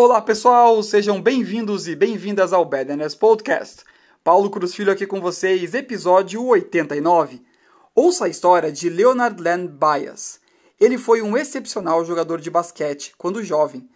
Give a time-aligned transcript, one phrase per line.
[0.00, 3.82] Olá pessoal, sejam bem-vindos e bem-vindas ao Badness Podcast.
[4.22, 7.42] Paulo Cruz Filho aqui com vocês, episódio 89.
[7.96, 10.38] Ouça a história de Leonard Land Bias.
[10.78, 13.90] Ele foi um excepcional jogador de basquete quando jovem,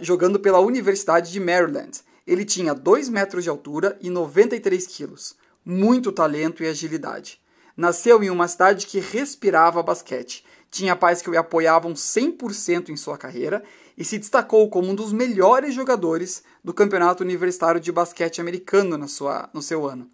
[0.00, 2.02] jogando pela Universidade de Maryland.
[2.24, 5.34] Ele tinha 2 metros de altura e 93 quilos,
[5.64, 7.40] muito talento e agilidade.
[7.76, 13.18] Nasceu em uma cidade que respirava basquete, tinha pais que o apoiavam 100% em sua
[13.18, 13.62] carreira
[13.96, 19.06] e se destacou como um dos melhores jogadores do Campeonato Universitário de Basquete Americano na
[19.06, 20.10] sua, no seu ano.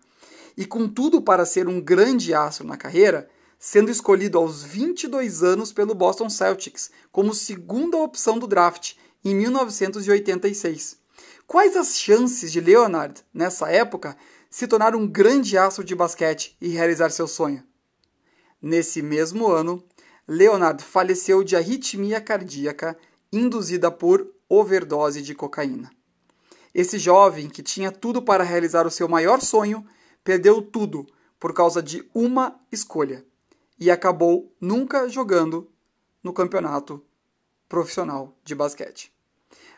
[0.57, 5.73] E com tudo para ser um grande astro na carreira, sendo escolhido aos 22 anos
[5.73, 8.95] pelo Boston Celtics como segunda opção do draft
[9.25, 10.99] em 1986.
[11.47, 14.17] Quais as chances de Leonard, nessa época,
[14.51, 17.63] se tornar um grande astro de basquete e realizar seu sonho?
[18.61, 19.85] Nesse mesmo ano,
[20.29, 22.99] Leonard faleceu de arritmia cardíaca
[23.33, 25.91] induzida por overdose de cocaína.
[26.75, 29.87] Esse jovem, que tinha tudo para realizar o seu maior sonho,
[30.23, 31.07] perdeu tudo
[31.41, 33.25] por causa de uma escolha
[33.81, 35.71] e acabou nunca jogando
[36.23, 37.03] no campeonato
[37.67, 39.11] profissional de basquete.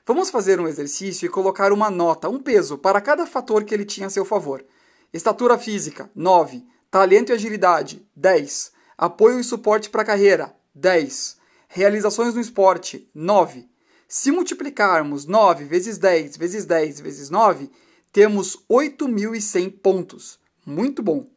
[0.04, 3.84] Vamos fazer um exercício e colocar uma nota, um peso, para cada fator que ele
[3.84, 4.64] tinha a seu favor.
[5.12, 6.66] Estatura física, 9.
[6.90, 8.79] Talento e agilidade, 10.
[9.00, 11.38] Apoio e suporte para a carreira, 10.
[11.68, 13.66] Realizações no esporte, 9.
[14.06, 17.70] Se multiplicarmos 9 vezes 10 vezes 10 vezes 9,
[18.12, 20.38] temos 8.100 pontos.
[20.66, 21.30] Muito bom.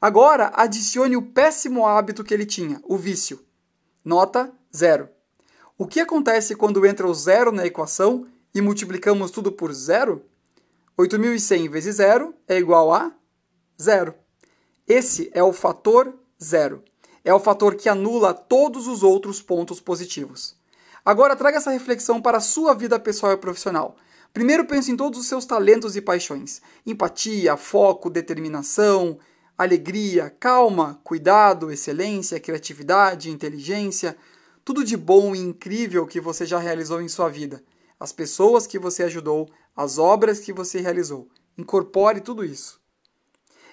[0.00, 3.44] Agora, adicione o péssimo hábito que ele tinha, o vício.
[4.04, 5.08] Nota 0.
[5.76, 10.24] O que acontece quando entra o zero na equação e multiplicamos tudo por zero?
[10.96, 13.12] 8.100 vezes zero é igual a
[13.82, 14.14] zero.
[14.86, 16.84] Esse é o fator zero
[17.24, 20.56] é o fator que anula todos os outros pontos positivos.
[21.04, 23.96] Agora traga essa reflexão para a sua vida pessoal e profissional.
[24.32, 29.18] Primeiro pense em todos os seus talentos e paixões: empatia, foco, determinação,
[29.56, 34.16] alegria, calma, cuidado, excelência, criatividade, inteligência,
[34.64, 37.62] tudo de bom e incrível que você já realizou em sua vida.
[37.98, 41.28] As pessoas que você ajudou, as obras que você realizou.
[41.58, 42.80] Incorpore tudo isso.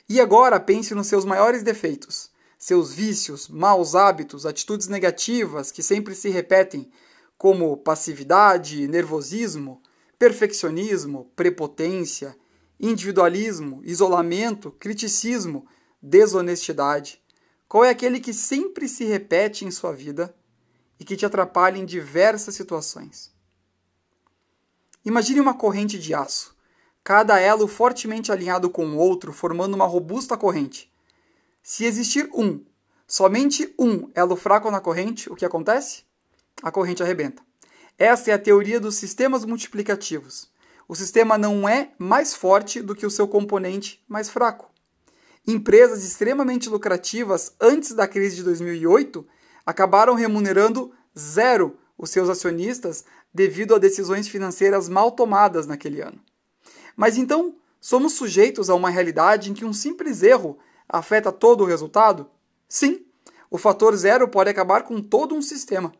[0.10, 6.16] E agora pense nos seus maiores defeitos seus vícios, maus hábitos, atitudes negativas que sempre
[6.16, 6.90] se repetem,
[7.38, 9.82] como passividade, nervosismo,
[10.18, 12.36] perfeccionismo, prepotência,
[12.80, 15.68] individualismo, isolamento, criticismo,
[16.02, 17.22] desonestidade.
[17.68, 20.36] Qual é aquele que sempre se repete em sua vida
[21.00, 23.32] e que te atrapalha em diversas situações?
[25.06, 26.56] Imagine uma corrente de aço,
[27.04, 30.92] cada elo fortemente alinhado com o outro, formando uma robusta corrente.
[31.70, 32.64] Se existir um,
[33.06, 36.04] somente um elo fraco na corrente, o que acontece?
[36.64, 37.44] A corrente arrebenta.
[37.98, 40.50] Essa é a teoria dos sistemas multiplicativos.
[40.88, 44.72] O sistema não é mais forte do que o seu componente mais fraco.
[45.46, 49.28] Empresas extremamente lucrativas antes da crise de 2008
[49.66, 53.04] acabaram remunerando zero os seus acionistas
[53.34, 56.22] devido a decisões financeiras mal tomadas naquele ano.
[56.96, 60.58] Mas então, somos sujeitos a uma realidade em que um simples erro
[60.88, 62.30] afeta todo o resultado?
[62.68, 63.06] Sim,
[63.50, 65.94] o fator zero pode acabar com todo um sistema,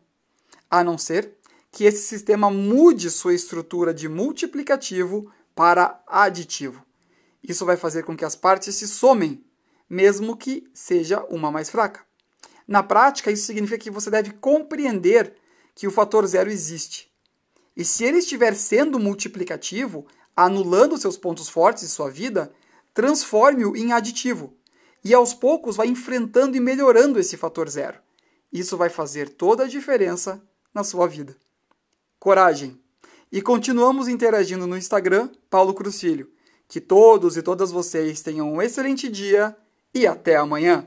[0.70, 1.34] a não ser
[1.70, 6.84] que esse sistema mude sua estrutura de multiplicativo para aditivo.
[7.42, 9.44] Isso vai fazer com que as partes se somem,
[9.88, 12.04] mesmo que seja uma mais fraca.
[12.66, 15.34] Na prática, isso significa que você deve compreender
[15.74, 17.10] que o fator zero existe.
[17.76, 20.06] E se ele estiver sendo multiplicativo,
[20.36, 22.52] anulando seus pontos fortes de sua vida,
[22.92, 24.57] transforme-o em aditivo
[25.04, 27.98] e aos poucos vai enfrentando e melhorando esse fator zero.
[28.52, 30.42] Isso vai fazer toda a diferença
[30.74, 31.36] na sua vida.
[32.18, 32.80] Coragem!
[33.30, 36.30] E continuamos interagindo no Instagram, Paulo Cruz Filho.
[36.66, 39.56] Que todos e todas vocês tenham um excelente dia
[39.94, 40.86] e até amanhã!